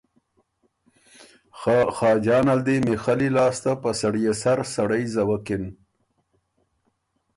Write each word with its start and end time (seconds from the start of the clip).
خه 1.59 1.77
خاجان 1.97 2.47
ال 2.53 2.59
دی 2.67 2.75
میخلّي 2.87 3.29
لاسته 3.35 3.71
په 3.81 3.89
سړيې 4.01 4.33
سر 4.41 4.59
سړئ 4.75 5.03
زَوَکِن۔ 5.13 5.63